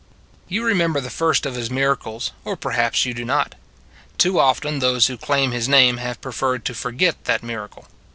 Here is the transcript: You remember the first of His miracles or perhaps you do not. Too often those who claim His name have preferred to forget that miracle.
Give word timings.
You 0.47 0.63
remember 0.65 0.99
the 0.99 1.11
first 1.11 1.45
of 1.45 1.53
His 1.53 1.69
miracles 1.69 2.31
or 2.43 2.55
perhaps 2.57 3.05
you 3.05 3.13
do 3.13 3.23
not. 3.23 3.53
Too 4.17 4.39
often 4.39 4.79
those 4.79 5.05
who 5.05 5.15
claim 5.15 5.51
His 5.51 5.69
name 5.69 5.97
have 5.97 6.19
preferred 6.21 6.65
to 6.65 6.73
forget 6.73 7.25
that 7.25 7.43
miracle. 7.43 7.85